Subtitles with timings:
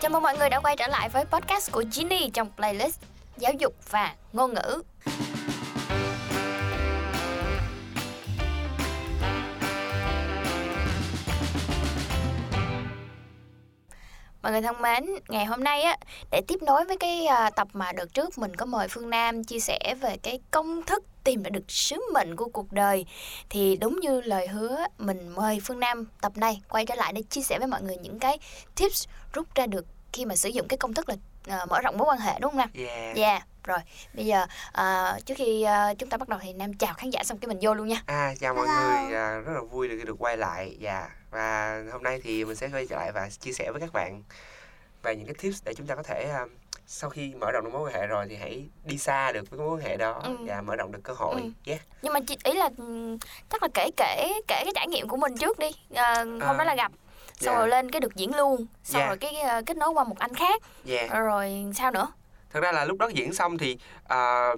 [0.00, 3.00] Chào mừng mọi người đã quay trở lại với podcast của Ginny trong playlist
[3.36, 4.82] Giáo dục và ngôn ngữ.
[14.42, 15.96] Mọi người thân mến, ngày hôm nay á
[16.30, 19.44] để tiếp nối với cái à, tập mà đợt trước mình có mời Phương Nam
[19.44, 23.06] chia sẻ về cái công thức tìm ra được sứ mệnh của cuộc đời
[23.50, 27.22] thì đúng như lời hứa mình mời Phương Nam tập này quay trở lại để
[27.22, 28.38] chia sẻ với mọi người những cái
[28.76, 31.16] tips rút ra được khi mà sử dụng cái công thức là
[31.48, 32.70] à, mở rộng mối quan hệ đúng không Nam?
[32.74, 33.16] Yeah.
[33.16, 33.42] Yeah.
[33.64, 33.78] Rồi,
[34.14, 37.24] bây giờ à, trước khi à, chúng ta bắt đầu thì Nam chào khán giả
[37.24, 38.02] xong cái mình vô luôn nha.
[38.06, 38.80] À, chào mọi Hello.
[38.80, 42.56] người, à, rất là vui được được quay lại dạ và hôm nay thì mình
[42.56, 44.22] sẽ quay trở lại và chia sẻ với các bạn
[45.02, 46.44] về những cái tips để chúng ta có thể à,
[46.92, 49.58] sau khi mở rộng được mối quan hệ rồi thì hãy đi xa được với
[49.58, 50.36] mối quan hệ đó Ừ.
[50.46, 51.34] và mở rộng được cơ hội.
[51.40, 51.50] Ừ.
[51.66, 51.80] Yeah.
[52.02, 53.18] Nhưng mà chị ý là ừm,
[53.50, 55.70] chắc là kể kể kể cái trải nghiệm của mình trước đi.
[55.94, 56.54] À, hôm À.
[56.58, 56.92] đó là gặp
[57.36, 57.58] xong Dạ.
[57.58, 59.06] rồi lên cái được diễn luôn, xong Dạ.
[59.06, 60.62] rồi cái à, kết nối qua một anh khác.
[60.86, 61.10] Yeah.
[61.10, 62.06] Rồi sao nữa?
[62.52, 64.48] Thật ra là lúc đó diễn xong thì à,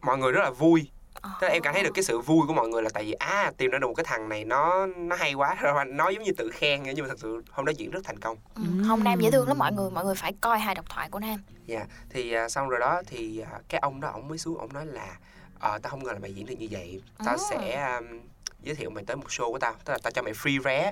[0.00, 0.90] mọi người rất là vui.
[1.22, 3.12] Tức là em cảm thấy được cái sự vui của mọi người là tại vì
[3.12, 6.22] à tìm ra được một cái thằng này nó nó hay quá rồi nó giống
[6.22, 8.36] như tự khen nhưng mà thật sự hôm đó diễn rất thành công.
[8.54, 11.08] Ừ, Không Nam dễ thương lắm mọi người, mọi người phải coi hai độc thoại
[11.10, 11.42] của Nam.
[11.66, 14.72] Dạ, thì à, xong rồi đó thì à, cái ông đó ổng mới xuống ổng
[14.72, 15.16] nói là
[15.58, 17.02] ờ tao không ngờ là mày diễn được như vậy.
[17.24, 17.38] Tao À.
[17.50, 18.20] sẽ um,
[18.62, 20.82] giới thiệu mày tới một show của tao, tức là tao cho mày free vé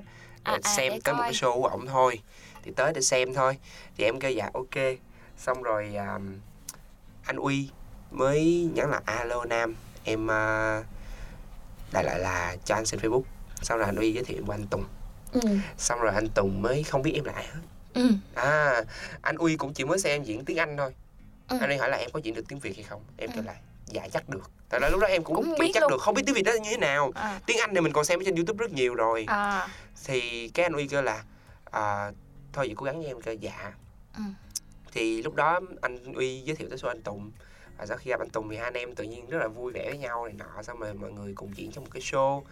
[0.44, 1.26] để À, à, xem để tới một coi.
[1.32, 2.20] cái show của ổng thôi.
[2.62, 3.56] Thì tới để xem thôi.
[3.96, 4.84] Thì em kêu dạ ok.
[5.38, 6.34] Xong rồi um,
[7.24, 7.68] anh Uy
[8.10, 9.74] mới nhắn là alo Nam,
[10.08, 10.86] em uh,
[11.92, 13.22] đại lại là cho anh xin Facebook.
[13.62, 14.84] Sau rồi anh Uy giới thiệu qua anh Tùng.
[15.32, 15.40] Ừ.
[15.78, 17.60] Xong rồi anh Tùng mới không biết em là ai hết.
[17.94, 18.10] Ừ.
[18.34, 18.82] À,
[19.22, 20.94] anh Uy cũng chỉ mới xem em diễn tiếng Anh thôi.
[21.48, 21.58] Ừ.
[21.60, 23.02] Anh ấy hỏi là em có diễn được tiếng Việt hay không?
[23.16, 23.46] Em kêu Ừ.
[23.46, 23.54] là
[23.86, 24.50] dạ chắc được.
[24.68, 25.90] Tại là lúc đó em cũng, Cũng biết chắc luôn.
[25.90, 27.10] được, không biết tiếng Việt đó như thế nào.
[27.14, 27.40] À.
[27.46, 29.24] Tiếng Anh thì mình còn xem ở trên YouTube rất nhiều rồi.
[29.28, 29.68] À.
[30.04, 31.22] Thì cái anh Uy kêu là
[31.70, 32.10] à,
[32.52, 33.72] thôi vậy cố gắng nha em kêu dạ.
[34.16, 34.22] Ừ.
[34.92, 37.30] Thì lúc đó anh Uy giới thiệu tới số anh Tùng.
[37.78, 39.72] Và sau khi gặp anh Tùng thì hai anh em tự nhiên rất là vui
[39.72, 42.42] vẻ với nhau này nọ xong rồi mọi người cùng diễn trong một cái show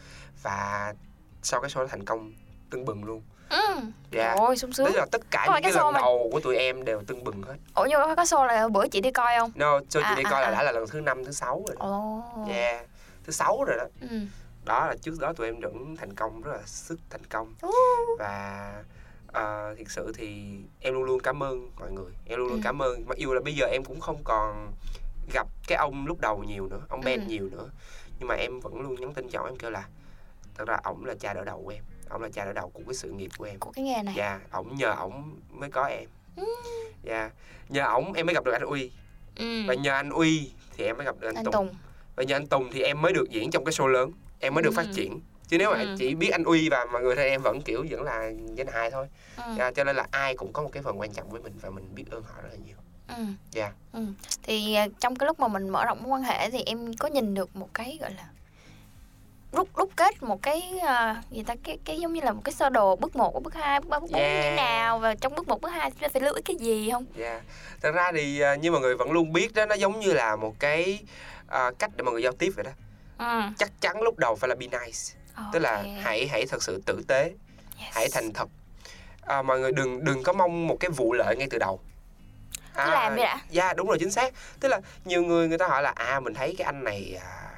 [0.43, 0.95] và
[1.43, 2.33] sau cái show đó thành công
[2.71, 3.23] tưng bừng luôn.
[3.49, 3.77] Ừ.
[4.11, 4.35] Dạ.
[4.39, 4.87] Ôi sung sướng.
[4.87, 6.85] Tức là tất cả Có những cái cái show lần mà- đầu của tụi em
[6.85, 7.55] đều tưng bừng hết.
[7.75, 9.51] Ủa nhưng mà có show là bữa chị đi coi không?
[9.55, 10.51] No, chị À, đi à, coi là à.
[10.51, 11.77] đã là lần thứ năm thứ sáu rồi.
[11.79, 12.23] Ồ.
[12.49, 12.87] Yeah,
[13.25, 13.85] thứ sáu rồi đó.
[14.11, 14.21] Ừ.
[14.65, 17.75] Đó là trước đó tụi em vẫn thành công rất là sức thành công Uh.
[18.19, 18.73] và
[19.33, 20.45] à, thiệt sự thì
[20.81, 22.13] em luôn luôn cảm ơn mọi người.
[22.27, 22.61] Em luôn luôn Ừ.
[22.65, 23.05] cảm ơn.
[23.09, 24.73] Mặc dù là bây giờ em cũng không còn
[25.33, 27.27] gặp cái ông lúc đầu nhiều nữa, ông Ben Ừ.
[27.29, 27.71] nhiều nữa.
[28.19, 29.89] Nhưng mà em vẫn luôn nhắn tin cho ông em kêu là
[30.55, 31.85] thật ra ổng là cha đỡ đầu của em.
[32.11, 33.59] Ổng là cha đỡ đầu của cái sự nghiệp của em.
[33.61, 34.15] Của cái nghề này.
[34.17, 36.09] Dạ, ổng nhờ ổng mới có em.
[36.37, 36.45] Ừ.
[37.03, 37.31] Dạ,
[37.69, 38.91] nhờ ổng em mới gặp được anh Uy
[39.37, 39.63] Ừ.
[39.69, 41.53] và nhờ anh Uy thì em mới gặp được anh, Anh Tùng.
[41.53, 41.75] Tùng.
[42.17, 44.11] và nhờ anh Tùng thì em mới được diễn trong cái show lớn
[44.41, 44.77] em mới được Ừ.
[44.77, 45.95] phát triển chứ nếu mà Ừ.
[45.99, 48.91] chỉ biết anh Uy và mọi người thì em vẫn kiểu vẫn là danh hài
[48.91, 49.07] thôi
[49.37, 49.43] Ừ.
[49.59, 51.71] Dạ, cho nên là ai cũng có một cái phần quan trọng với mình và
[51.71, 52.77] mình biết ơn họ rất là nhiều
[53.09, 53.25] Ừ.
[53.51, 53.73] Dạ.
[53.93, 54.01] Ừ.
[54.43, 57.09] Thì à, trong cái lúc mà mình mở rộng mối quan hệ thì em có
[57.09, 58.25] nhìn được một cái gọi là
[59.53, 60.73] rút rút kết một cái
[61.31, 63.81] gì ta cái cái giống như là một cái sơ đồ bước 1, bước 2,
[63.81, 64.57] bước 3, bước 4 như thế Yeah.
[64.57, 67.05] nào và trong bước 1, bước 2 chúng ta phải lưu ý cái gì không?
[67.17, 67.41] dạ
[67.83, 70.37] thật ra thì à, như mọi người vẫn luôn biết đó nó giống như là
[70.37, 70.99] một cái
[71.47, 72.71] à, cách để mọi người giao tiếp vậy đó
[73.19, 73.41] Ừ.
[73.59, 75.15] chắc chắn lúc đầu phải là be nice
[75.53, 77.23] tức là hãy hãy thật sự tử tế
[77.81, 77.95] Yes.
[77.95, 78.49] hãy thành thật
[79.27, 81.81] à, mọi người đừng đừng có mong một cái vụ lợi ngay từ đầu
[82.85, 83.39] Cứ làm đi đã.
[83.51, 86.35] dạ đúng rồi chính xác tức là nhiều người người ta hỏi là à mình
[86.35, 87.51] thấy cái anh này à,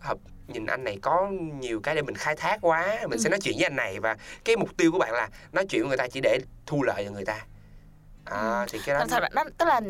[0.00, 0.18] hợp
[0.48, 1.28] nhìn anh này có
[1.60, 3.22] nhiều cái để mình khai thác quá mình Ừ.
[3.22, 5.82] sẽ nói chuyện với anh này và cái mục tiêu của bạn là nói chuyện
[5.82, 7.40] với người ta chỉ để thu lợi cho người ta
[8.24, 8.66] à, Ừ.
[8.68, 9.80] thì cái đó thật, đó, tức là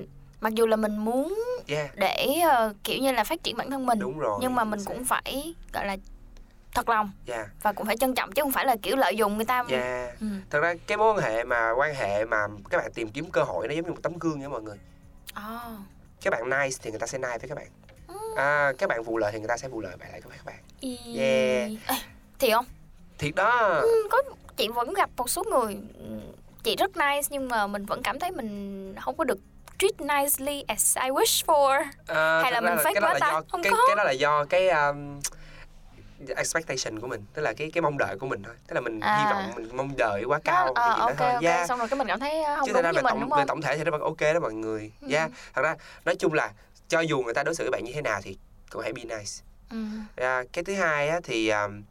[0.41, 3.87] mặc dù là mình muốn yeah, để ờ, kiểu như là phát triển bản thân
[3.87, 5.97] mình đúng rồi nhưng mà mình cũng phải gọi là
[6.75, 7.33] thật lòng xác.
[7.35, 9.65] dạ và cũng phải trân trọng chứ không phải là kiểu lợi dụng người ta
[9.69, 10.27] dạ ừ.
[10.51, 13.43] thật ra cái mối quan hệ mà quan hệ mà các bạn tìm kiếm cơ
[13.43, 14.77] hội nó giống như một tấm gương nha mọi người
[15.35, 15.61] À.
[16.23, 17.67] các bạn nice thì người ta sẽ nice với các bạn
[18.09, 18.19] Ừ.
[18.37, 20.57] à, các bạn vụ lợi thì người ta sẽ vụ lợi lại với các bạn
[20.81, 21.71] Yeah.
[21.87, 21.97] Ê,
[22.39, 22.65] thì không
[23.19, 24.23] thiệt đó Ừ, có
[24.57, 26.05] chị vẫn gặp một số người ừ,
[26.63, 29.39] chị rất nice nhưng mà mình vẫn cảm thấy mình không có được
[29.79, 33.41] treat nicely as I wish for À, Hay là mình fake quá ta?
[33.49, 33.79] Không cái có.
[33.89, 35.21] cái đó là do cái um,
[36.37, 39.01] expectation của mình tức là cái cái mong đợi của mình thôi tức là mình
[39.01, 39.17] À.
[39.19, 41.43] hy vọng mình mong đợi quá cao Đó, ờ, cái gì ok đó thôi ok
[41.43, 41.69] yeah.
[41.69, 43.21] xong rồi cái mình cảm thấy ờ, không chứ đúng ra như về mình tổng
[43.21, 45.09] đúng về không tổng thể thì nó vẫn ok đó mọi người Ừ.
[45.13, 45.31] yeah.
[45.55, 46.53] thật ra nói chung là
[46.89, 48.37] cho dù người ta đối xử với bạn như thế nào thì
[48.71, 49.85] cũng hãy be nice ừ.
[50.17, 50.47] yeah.
[50.53, 51.83] cái thứ hai á thì um,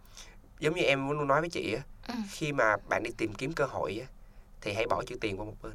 [0.60, 2.14] giống như em luôn nói với chị á Ừ.
[2.30, 4.08] khi mà bạn đi tìm kiếm cơ hội á
[4.62, 5.74] thì hãy bỏ chữ tiền qua một bên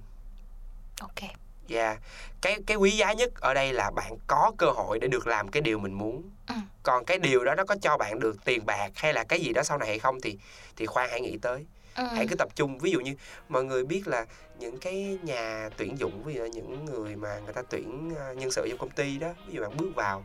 [1.01, 1.31] ok
[1.67, 1.97] Dạ,
[2.43, 5.49] cái cái quý giá nhất ở đây là bạn có cơ hội để được làm
[5.49, 6.31] cái điều mình muốn.
[6.49, 6.55] Ừ.
[6.83, 9.53] Còn cái điều đó nó có cho bạn được tiền bạc hay là cái gì
[9.53, 10.39] đó sau này hay không thì
[10.77, 11.67] thì khoan hãy nghĩ tới.
[11.97, 12.07] ừ.
[12.15, 13.15] hãy cứ tập trung ví dụ như
[13.49, 14.27] mọi người biết là
[14.59, 18.33] những cái nhà tuyển dụng ví dụ là những người mà người ta tuyển ờ,
[18.35, 20.25] nhân sự trong công ty đó ví dụ bạn bước vào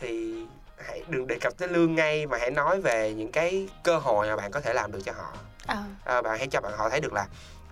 [0.00, 0.44] thì
[0.78, 4.26] hãy đừng đề cập tới lương ngay mà hãy nói về những cái cơ hội
[4.28, 5.32] mà bạn có thể làm được cho họ
[5.66, 7.26] Ờ, à, bạn hãy cho bạn họ thấy được là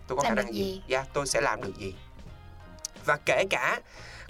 [0.08, 0.58] tôi có Làm khả năng gì?
[0.64, 1.94] gì dạ tôi sẽ làm được gì
[3.06, 3.80] và kể cả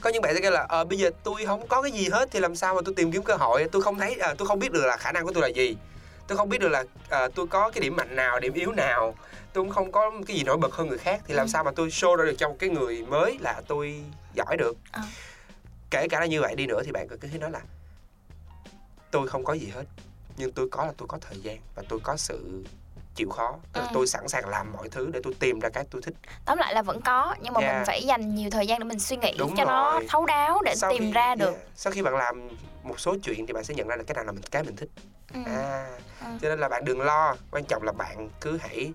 [0.01, 2.29] có những bạn sẽ kêu là ờ bây giờ tôi không có cái gì hết
[2.33, 4.59] thì làm sao mà tôi tìm kiếm cơ hội tôi không thấy à, tôi không
[4.59, 5.77] biết được là khả năng của tôi là gì
[6.29, 9.15] tôi không biết được là à, tôi có cái điểm mạnh nào điểm yếu nào
[9.53, 11.51] tôi cũng không có cái gì nổi bật hơn người khác thì làm Ừ.
[11.51, 14.03] sao mà tôi show ra được cho một cái người mới là tôi
[14.35, 15.03] giỏi được Ờ.
[15.91, 17.61] kể cả là như vậy đi nữa thì bạn cứ cứ nói là
[19.11, 19.85] tôi không có gì hết
[20.37, 22.65] nhưng tôi có là tôi có thời gian và tôi có sự
[23.21, 23.83] chịu khó Ừ.
[23.93, 26.15] tôi sẵn sàng làm mọi thứ để tôi tìm ra cái tôi thích
[26.45, 27.75] tóm lại là vẫn có nhưng mà Yeah.
[27.77, 30.07] mình phải dành nhiều thời gian để mình suy nghĩ Đúng cho nó rồi.
[30.09, 32.49] thấu đáo để Sau tìm khi- ra được yeah, sau khi bạn làm
[32.83, 34.77] một số chuyện thì bạn sẽ nhận ra là cái nào là mình cái mình
[34.77, 34.89] thích
[35.35, 35.41] ừ.
[35.47, 35.87] à
[36.21, 36.27] Ừ.
[36.43, 38.93] cho nên là bạn đừng lo quan trọng là bạn cứ hãy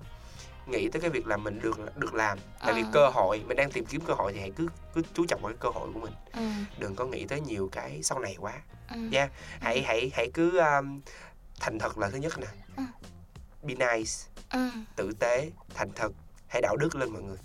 [0.68, 2.88] nghĩ tới cái việc là mình được được làm tại vì Ừ.
[2.94, 5.52] cơ hội mình đang tìm kiếm cơ hội thì hãy cứ cứ chú trọng vào
[5.52, 6.42] cái cơ hội của mình Ừ.
[6.80, 8.54] đừng có nghĩ tới nhiều cái sau này quá
[8.94, 8.98] Ừ.
[9.12, 9.32] Yeah.
[9.62, 11.02] hãy hãy hãy cứ um,
[11.60, 12.84] thành thật là thứ nhất nè Ừ.
[13.68, 14.12] be nice
[14.54, 14.70] Ừ.
[14.96, 16.12] tử tế thành thật
[16.48, 17.38] hãy đạo đức lên mọi người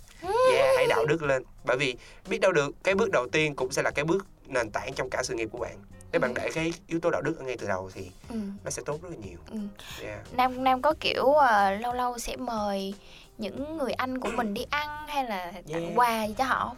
[0.52, 1.96] yeah hãy đạo đức lên bởi vì
[2.28, 5.11] biết đâu được cái bước đầu tiên cũng sẽ là cái bước nền tảng trong
[5.11, 5.76] cả sự nghiệp của bạn
[6.12, 6.40] nếu bạn Ừ.
[6.43, 8.37] để cái yếu tố đạo đức ở ngay từ đầu thì Ừ.
[8.64, 9.58] nó sẽ tốt rất là nhiều Ừ.
[10.06, 10.20] yeah.
[10.32, 12.94] Nam Nam có kiểu ờ, lâu lâu sẽ mời
[13.38, 15.93] những người anh của mình đi ăn hay là tặng Yeah.
[15.96, 16.76] quà gì cho họ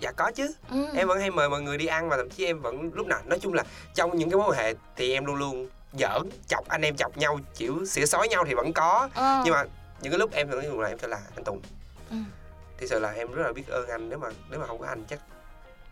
[0.00, 0.86] dạ có chứ Ừ.
[0.94, 3.20] em vẫn hay mời mọi người đi ăn mà thậm chí em vẫn lúc nào
[3.24, 3.64] nói chung là
[3.94, 7.16] trong những cái mối quan hệ thì em luôn luôn giỡn chọc anh em chọc
[7.16, 9.42] nhau chịu xỉa xói nhau thì vẫn có Ừ.
[9.44, 9.64] nhưng mà
[10.00, 11.60] những cái lúc em thường là em sẽ là anh Tùng
[12.10, 12.16] Ừ.
[12.78, 14.86] thì sự là em rất là biết ơn anh nếu mà nếu mà không có
[14.86, 15.18] anh chắc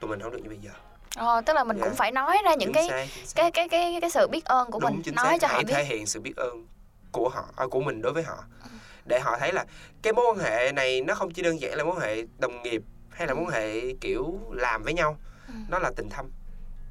[0.00, 0.70] tụi mình không được như bây giờ
[1.16, 1.88] Ờ, tức là mình Yeah.
[1.88, 3.32] cũng phải nói ra những Chính cái xác, xác.
[3.34, 5.38] cái cái cái cái sự biết ơn của Đúng, mình nói xác.
[5.40, 5.74] cho họ hãy biết.
[5.74, 6.66] thể hiện sự biết ơn
[7.12, 8.68] của họ à, của mình đối với họ Ừ.
[9.08, 9.64] để họ thấy là
[10.02, 12.62] cái mối quan hệ này nó không chỉ đơn giản là mối quan hệ đồng
[12.62, 15.16] nghiệp hay là mối quan hệ kiểu làm với nhau
[15.48, 15.54] Ừ.
[15.68, 16.26] nó là tình thâm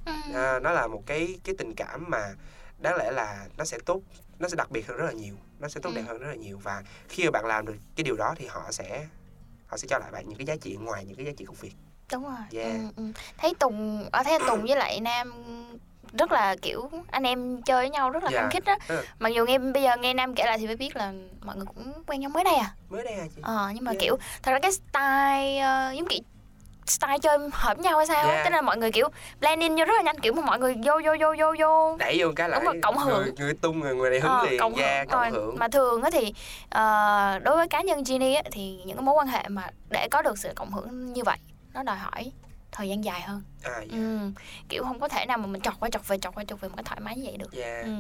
[0.05, 0.11] Ừ.
[0.35, 2.33] à, nó là một cái cái tình cảm mà
[2.79, 4.01] đáng lẽ là nó sẽ tốt
[4.39, 5.95] nó sẽ đặc biệt hơn rất là nhiều nó sẽ tốt Ừ.
[5.95, 8.45] đẹp hơn rất là nhiều và khi mà bạn làm được cái điều đó thì
[8.47, 9.07] họ sẽ
[9.67, 11.55] họ sẽ cho lại bạn những cái giá trị ngoài những cái giá trị công
[11.55, 11.73] việc
[12.11, 12.35] Đúng rồi.
[12.63, 12.71] Yeah.
[12.71, 13.03] Ừ, ừ.
[13.37, 15.33] Thấy Tùng ở thấy Tùng với lại Nam
[16.13, 18.41] rất là kiểu anh em chơi với nhau rất là Dạ.
[18.41, 18.77] khăng khít á.
[18.87, 19.03] Ừ.
[19.19, 21.65] Mặc dù nghe bây giờ nghe Nam kể lại thì mới biết là mọi người
[21.65, 22.73] cũng quen nhau mới đây à.
[22.89, 24.01] mới đây à chị Ờ nhưng mà Yeah.
[24.01, 26.19] kiểu thật ra cái style ờ, giống kiểu
[26.91, 28.43] style chơi hợp nhau hay sao Yeah.
[28.43, 29.07] cho nên mọi người kiểu
[29.39, 31.97] blend in vô rất là nhanh kiểu mà mọi người vô vô vô vô vô
[31.99, 33.23] đẩy vô cái lại Đúng rồi, cộng hưởng.
[33.23, 35.55] người, người tung người người này hứng Ờ, liền cộng yeah, hưởng cộng Rồi, hưởng
[35.59, 36.33] mà thường á thì
[36.69, 40.07] ờ, đối với cá nhân Ginny á thì những cái mối quan hệ mà để
[40.11, 41.37] có được sự cộng hưởng như vậy
[41.73, 42.31] nó đòi hỏi
[42.71, 43.89] thời gian dài hơn à yeah.
[43.91, 44.17] ừ.
[44.69, 46.69] kiểu không có thể nào mà mình chọc qua chọc về chọc qua chọc về
[46.69, 47.85] một cái thoải mái như vậy được yeah.
[47.85, 47.91] ừ.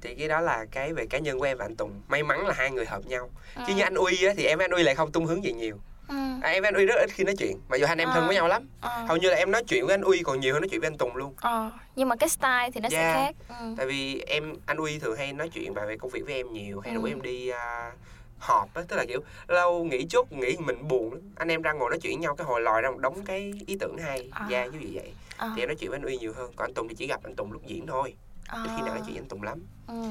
[0.00, 2.46] thì cái đó là cái về cá nhân của em và anh Tùng may mắn
[2.46, 3.62] là hai người hợp nhau Ừ.
[3.66, 5.52] chứ như anh Uy á thì em với anh Uy lại không tung hướng gì
[5.52, 5.76] nhiều
[6.08, 6.14] Ừ.
[6.42, 8.08] à, em với anh Uy rất ít khi nói chuyện mặc dù hai anh em
[8.08, 8.14] À.
[8.14, 9.04] thân với nhau lắm Ờ.
[9.08, 10.86] hầu như là em nói chuyện với anh Uy còn nhiều hơn nói chuyện với
[10.90, 11.70] anh Tùng luôn Ờ.
[11.96, 13.14] nhưng mà cái style thì nó sẽ Yeah.
[13.14, 13.74] khác ừ.
[13.76, 16.80] tại vì em anh Uy thường hay nói chuyện về công việc với em nhiều
[16.80, 17.08] hay rủ Ừ.
[17.08, 17.92] em đi à,
[18.38, 21.72] họp á tức là kiểu lâu nghỉ chút nghỉ mình buồn lắm anh em ra
[21.72, 24.28] ngồi nói chuyện với nhau cái hồi lòi ra một đống cái ý tưởng hay
[24.32, 24.46] À.
[24.50, 25.52] ra như vậy Ờ.
[25.56, 27.20] thì em nói chuyện với anh Uy nhiều hơn còn anh Tùng thì chỉ gặp
[27.24, 28.14] anh Tùng lúc diễn thôi
[28.52, 30.02] Ít khi nào nói chuyện anh Tùng lắm Ừ.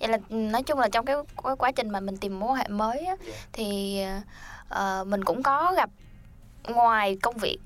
[0.00, 2.58] Vậy là ừ, nói chung là trong cái quá, quá trình mà mình tìm mối
[2.58, 3.38] hệ mới á, Yeah.
[3.52, 4.00] thì
[4.68, 5.90] ờ, mình cũng có gặp
[6.68, 7.58] ngoài công việc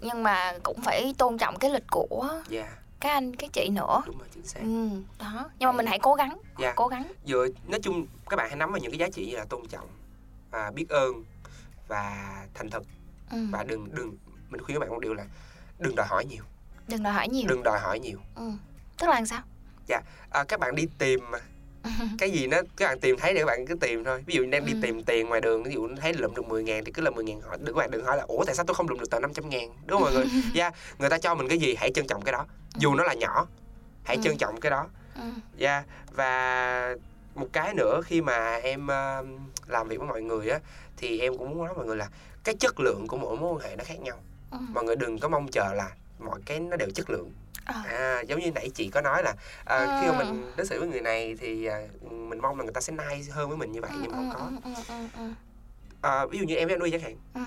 [0.00, 4.02] nhưng mà cũng phải tôn trọng cái lịch của dạ các anh các chị nữa.
[4.06, 4.88] đúng rồi chính xác Ừ,
[5.18, 5.50] đó.
[5.58, 6.72] Nhưng mà mình hãy cố gắng, Dạ.
[6.76, 7.12] cố gắng.
[7.26, 9.66] vừa nói chung các bạn hãy nắm vào những cái giá trị như là tôn
[9.68, 9.88] trọng
[10.50, 11.24] và biết ơn
[11.88, 12.82] và thành thật
[13.30, 13.46] Ừ.
[13.52, 14.16] và đừng đừng
[14.50, 15.24] mình khuyên các bạn một điều là
[15.78, 16.44] đừng đòi hỏi nhiều
[16.88, 17.46] Đừng đòi hỏi nhiều.
[17.48, 18.50] đừng đòi hỏi nhiều Ừ.
[18.98, 19.40] Tức là làm sao?
[20.30, 21.20] À, các bạn đi tìm.
[21.30, 21.38] Mà
[22.18, 24.22] cái gì nó các bạn tìm thấy thì các bạn cứ tìm thôi.
[24.26, 24.78] Ví dụ đang đi Ừ.
[24.82, 27.24] tìm tiền ngoài đường ví dụ thấy lượm được 10 ngàn thì cứ là 10
[27.24, 27.56] ngàn hỏi.
[27.60, 29.48] Đừng các bạn đừng hỏi là ủa tại sao tôi không lượm được tờ 500
[29.48, 29.68] ngàn?
[29.86, 30.26] Đúng không mọi người?
[30.54, 30.70] Dạ.
[30.98, 32.46] Người ta cho mình cái gì hãy trân trọng cái đó.
[32.76, 33.46] Dù nó là nhỏ
[34.04, 34.22] hãy Ừ.
[34.24, 34.86] trân trọng cái đó.
[35.14, 35.22] Ừ.
[35.56, 35.82] dạ.
[36.12, 36.94] Và
[37.34, 39.24] một cái nữa khi mà em ờ,
[39.66, 40.58] làm việc với mọi người á
[40.96, 42.08] thì em cũng muốn nói mọi người là
[42.44, 44.16] cái chất lượng của mỗi mối quan hệ nó khác nhau.
[44.50, 44.58] Ừ.
[44.74, 47.30] mọi người đừng có mong chờ là mọi cái nó đều chất lượng.
[47.66, 49.88] À, giống như nãy chị có nói là à, Ừ.
[49.96, 51.78] khi mà mình đối xử với người này thì à,
[52.10, 54.30] mình mong là người ta sẽ nice hơn với mình như vậy nhưng mà không
[54.34, 54.74] có Ừ,
[55.14, 55.32] ừ,
[56.02, 57.40] à, ví dụ như em với anh Uy chẳng hạn Ừ.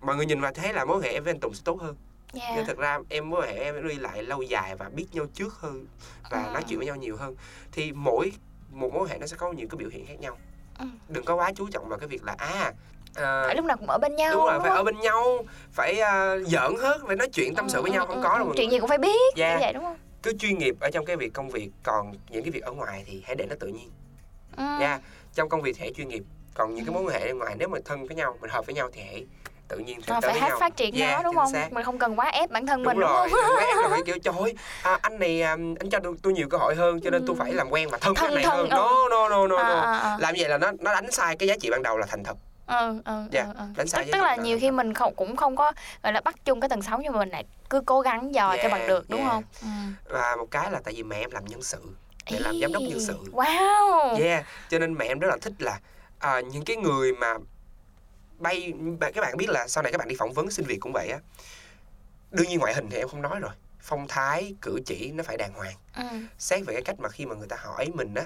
[0.00, 1.80] mọi người nhìn vào thấy là mối quan hệ em với anh Tùng sẽ tốt
[1.80, 1.96] hơn
[2.32, 2.38] ừ.
[2.46, 2.66] nhưng Yeah.
[2.66, 5.54] thật ra em mối hệ em với Uy lại lâu dài và biết nhau trước
[5.54, 5.86] hơn
[6.30, 6.50] và Ừ.
[6.52, 7.34] nói chuyện với nhau nhiều hơn
[7.72, 8.32] thì mỗi
[8.70, 10.38] một mối hệ nó sẽ có nhiều cái biểu hiện khác nhau
[10.78, 10.84] Ừ.
[11.08, 12.72] đừng có quá chú trọng vào cái việc là à
[13.14, 14.32] à, Phải lúc nào cũng ở bên nhau.
[14.34, 14.76] đúng rồi đúng phải không?
[14.78, 15.38] ở bên nhau
[15.72, 18.28] phải uh, giỡn hết phải nói chuyện tâm sự với Ừ, nhau ừ, không ừ,
[18.28, 18.38] có ừ.
[18.38, 19.32] đâu Chuyện gì cũng phải biết.
[19.36, 19.54] Dạ.
[19.54, 19.96] Như vậy đúng không?
[20.22, 23.04] cứ chuyên nghiệp ở trong cái việc công việc còn những cái việc ở ngoài
[23.06, 23.90] thì hãy để nó tự nhiên
[24.56, 24.62] Ừ.
[24.80, 24.98] nha
[25.34, 26.22] trong công việc hãy chuyên nghiệp
[26.54, 28.74] còn những cái mối quan hệ ngoài nếu mà thân với nhau mình hợp với
[28.74, 29.26] nhau thì hãy
[29.68, 31.72] tự nhiên sẽ tới phải với hết nhau phát triển Yeah, nó đúng không xác.
[31.72, 33.88] mình không cần quá ép bản thân đúng mình đúng rồi không mấy em là
[33.88, 37.00] phải kiểu trời à, anh này à, anh cho tôi, tôi nhiều cơ hội hơn
[37.00, 37.40] cho nên tôi Ừ.
[37.42, 38.70] phải làm quen và thân với Thân, anh này thân, hơn ừ.
[38.70, 39.80] no no no no, à, no.
[39.80, 40.16] à, à.
[40.20, 42.36] làm vậy là nó nó đánh sai cái giá trị ban đầu là thành thật
[42.78, 43.64] ừ, ừ, Dạ, ừ, ừ.
[43.76, 46.60] đánh tức, tức là nhiều khi mình không cũng không có gọi là bắt chung
[46.60, 49.10] cái tần sóng nhưng mà mình lại cứ cố gắng dò cho Yeah, bằng được
[49.10, 49.32] đúng yeah.
[49.32, 49.68] không ừ.
[50.14, 51.80] và một cái là tại vì mẹ em làm nhân sự
[52.30, 55.52] mẹ làm giám đốc nhân sự wow yeah cho nên mẹ em rất là thích
[55.58, 55.80] là
[56.18, 57.34] à, những cái người mà
[58.38, 60.92] bay các bạn biết là sau này các bạn đi phỏng vấn xin việc cũng
[60.92, 61.18] vậy á
[62.30, 65.36] đương nhiên ngoại hình thì em không nói rồi phong thái cử chỉ nó phải
[65.36, 66.02] đàng hoàng ừ.
[66.38, 68.24] xét về cái cách mà khi mà người ta hỏi mình á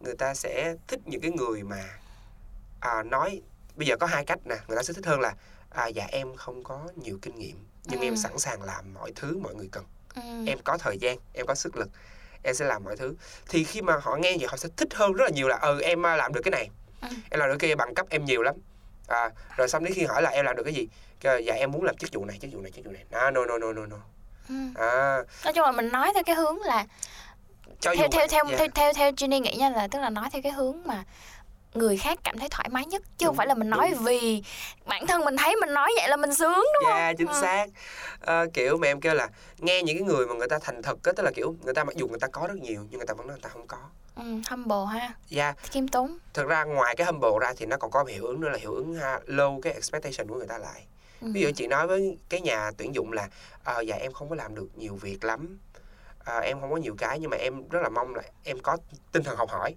[0.00, 1.84] người ta sẽ thích những cái người mà
[2.80, 3.42] à, nói
[3.76, 5.34] bây giờ có hai cách nè người ta sẽ thích hơn là
[5.70, 8.04] à, dạ em không có nhiều kinh nghiệm nhưng Ừ.
[8.06, 10.20] em sẵn sàng làm mọi thứ mọi người cần Ừ.
[10.46, 11.88] em có thời gian em có sức lực
[12.42, 13.14] em sẽ làm mọi thứ
[13.48, 15.80] thì khi mà họ nghe vậy họ sẽ thích hơn rất là nhiều là ừ
[15.80, 16.70] em à, làm được cái này
[17.02, 17.08] Ừ.
[17.30, 18.54] em làm được cái kia bằng cấp em nhiều lắm
[19.08, 20.88] à, rồi xong đến khi hỏi là em làm được cái gì
[21.20, 23.30] Kêu dạ em muốn làm chức vụ này chức vụ này chức vụ này à,
[23.30, 23.96] no no no no no
[24.48, 24.54] Ừ.
[24.74, 26.86] à, nói chung là mình nói theo cái hướng là
[27.80, 28.56] cho theo theo theo dạ.
[28.58, 31.04] theo theo theo Jenny nghĩ nha là tức là nói theo cái hướng mà
[31.74, 34.04] người khác cảm thấy thoải mái nhất chứ không Đúng, phải là mình nói đúng.
[34.04, 34.42] vì
[34.86, 37.16] bản thân mình thấy mình nói vậy là mình sướng đúng Dạ không?
[37.18, 37.40] chính Ừ.
[37.40, 37.66] xác.
[38.20, 40.98] Ờ, kiểu mẹ em kêu là nghe những cái người mà người ta thành thật
[41.04, 43.06] á tức là kiểu người ta mặc dù người ta có rất nhiều nhưng người
[43.06, 43.78] ta vẫn nói người ta không có.
[44.16, 45.12] Ừ, humble ha.
[45.28, 45.52] Dạ.
[45.62, 46.18] Khiêm tốn.
[46.34, 48.74] Thực ra ngoài cái humble ra thì nó còn có hiệu ứng nữa là hiệu
[48.74, 50.86] ứng ha, low cái expectation của người ta lại.
[51.20, 51.28] Ừ.
[51.34, 53.28] ví dụ chị nói với cái nhà tuyển dụng là
[53.64, 55.58] ờ dạ em không có làm được nhiều việc lắm.
[56.24, 58.76] Ờ, em không có nhiều cái nhưng mà em rất là mong là em có
[59.12, 59.74] tinh thần học hỏi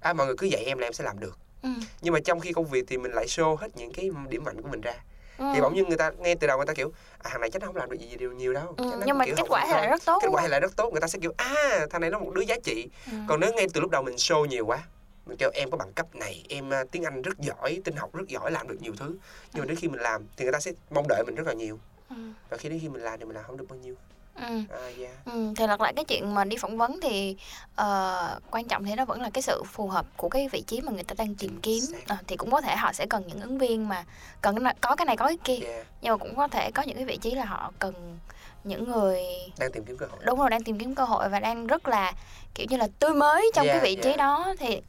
[0.00, 1.68] à, mọi người cứ dạy em là em sẽ làm được Ừ.
[2.00, 4.62] nhưng mà trong khi công việc thì mình lại show hết những cái điểm mạnh
[4.62, 4.94] của mình ra
[5.38, 5.44] Ừ.
[5.54, 7.62] thì bỗng nhiên người ta ngay từ đầu người ta kiểu à thằng này chắc
[7.62, 9.72] nó không làm được gì điều nhiều đâu Ừ, nhưng mà kiểu kết quả thì
[9.72, 12.00] lại rất tốt kết quả thì lại rất tốt người ta sẽ kiểu à thằng
[12.00, 13.12] này nó một đứa giá trị Ừ.
[13.28, 14.78] còn nếu ngay từ lúc đầu mình show nhiều quá
[15.26, 18.14] mình kêu em có bằng cấp này em à, tiếng anh rất giỏi tin học
[18.14, 19.16] rất giỏi làm được nhiều thứ
[19.54, 21.52] nhưng mà đến khi mình làm thì người ta sẽ mong đợi mình rất là
[21.52, 21.78] nhiều
[22.10, 22.16] Ừ.
[22.50, 23.94] và khi đến khi mình làm thì mình làm không được bao nhiêu
[24.40, 24.62] Ừ.
[24.70, 25.12] à yeah.
[25.24, 27.36] Ừ, thì lặp lại cái chuyện mà đi phỏng vấn thì
[27.76, 30.80] ờ, quan trọng thì nó vẫn là cái sự phù hợp của cái vị trí
[30.80, 31.84] mà người ta đang tìm kiếm.
[32.06, 34.04] Ờ, thì cũng có thể họ sẽ cần những ứng viên mà
[34.40, 35.58] cần có cái này có cái kia.
[35.66, 38.18] Yeah nhưng mà cũng có thể có những cái vị trí là họ cần
[38.64, 39.22] những người
[39.58, 40.20] đang tìm kiếm cơ hội.
[40.24, 42.12] Đúng rồi đang tìm kiếm cơ hội và đang rất là
[42.54, 44.54] kiểu như là tươi mới trong Yeah, cái vị trí đó.
[44.58, 44.80] Thì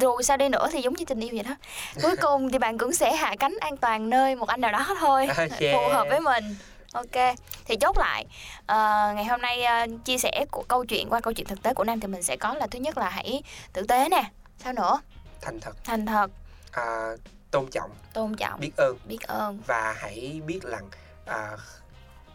[0.00, 1.56] rồi sao đi nữa thì giống như tình yêu vậy đó.
[2.02, 4.86] Cuối cùng thì bạn cũng sẽ hạ cánh an toàn nơi một anh nào đó
[5.00, 6.56] thôi À, phù hợp với mình
[6.92, 8.26] ok thì chốt lại
[8.66, 11.74] ờ, ngày hôm nay ờ, chia sẻ của câu chuyện qua câu chuyện thực tế
[11.74, 13.42] của nam thì mình sẽ có là thứ nhất là hãy
[13.72, 14.30] tử tế nè.
[14.64, 15.00] Sao nữa?
[15.40, 15.76] Thành thật.
[15.84, 16.30] Thành thật.
[16.72, 17.10] À,
[17.50, 17.90] tôn trọng.
[18.12, 18.60] Tôn trọng.
[18.60, 18.98] Biết ơn.
[19.04, 19.60] Biết ơn.
[19.66, 20.88] Và hãy biết rằng
[21.26, 21.50] à,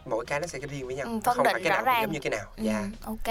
[0.04, 1.84] mỗi cái nó sẽ riêng với nhau Ừ, phân không phải định cái rõ nào
[1.84, 2.02] ràng.
[2.02, 2.46] giống như cái nào.
[2.56, 2.84] Ừ, dạ.
[3.04, 3.26] ok.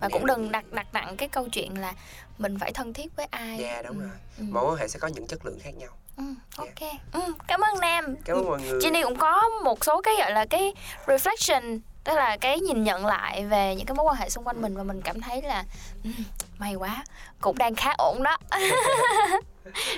[0.00, 0.08] Và Dạ.
[0.12, 1.94] cũng đừng đặt đặt nặng cái câu chuyện là
[2.38, 3.58] mình phải thân thiết với ai.
[3.60, 4.02] Dạ, đúng ừ.
[4.02, 4.16] rồi.
[4.38, 4.44] ừ.
[4.50, 6.90] mỗi quan hệ sẽ có những chất lượng khác nhau Ừ, ok.
[7.12, 8.16] Ừ, cảm ơn Nam.
[8.24, 10.72] cảm ơn mọi người Jenny cũng có một số cái gọi là cái
[11.06, 14.62] reflection tức là cái nhìn nhận lại về những cái mối quan hệ xung quanh
[14.62, 15.64] mình và mình cảm thấy là
[16.04, 16.10] ừ,
[16.58, 17.04] may quá
[17.40, 18.36] cũng đang khá ổn đó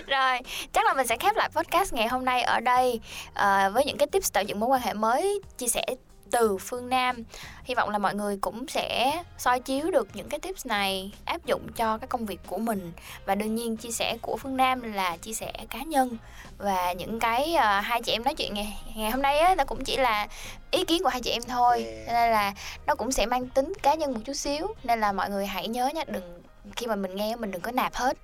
[0.07, 0.39] rồi
[0.73, 3.01] chắc là mình sẽ khép lại podcast ngày hôm nay ở đây
[3.35, 5.85] ờ, với những cái tips tạo dựng mối quan hệ mới chia sẻ
[6.33, 7.25] từ phương Nam.
[7.65, 11.47] Hy vọng là mọi người cũng sẽ soi chiếu được những cái tips này áp
[11.47, 12.93] dụng cho cái công việc của mình.
[13.25, 16.17] Và đương nhiên chia sẻ của phương Nam là chia sẻ cá nhân.
[16.59, 19.65] Và những cái ờ, hai chị em nói chuyện ngày ngày hôm nay á nó
[19.65, 20.29] cũng chỉ là
[20.71, 21.85] ý kiến của hai chị em thôi.
[21.85, 22.07] Yeah.
[22.07, 22.55] cho nên là
[22.87, 24.67] nó cũng sẽ mang tính cá nhân một chút xíu.
[24.85, 26.43] Nên là mọi người hãy nhớ nha đừng
[26.77, 28.17] khi mà mình nghe mình đừng có nạp hết.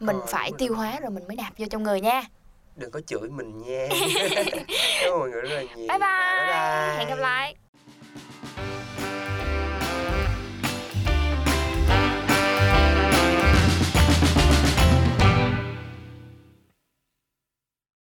[0.00, 2.22] Mình Ờ, phải tiêu hóa rồi mình mới nạp vô trong người nha
[2.76, 3.88] đừng có chửi mình nha.
[5.02, 5.88] Cảm ơn mọi người rất là nhiều.
[5.88, 6.96] Bye bye, Bye bye.
[6.98, 7.54] hẹn gặp lại